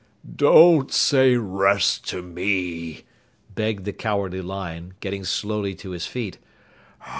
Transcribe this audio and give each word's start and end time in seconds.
"Don't 0.35 0.91
say 0.91 1.35
rest 1.35 2.07
to 2.09 2.23
me," 2.23 3.03
begged 3.53 3.85
the 3.85 3.93
Cowardly 3.93 4.41
Lion, 4.41 4.95
getting 4.99 5.23
slowly 5.23 5.75
to 5.75 5.91
his 5.91 6.07
feet. 6.07 6.39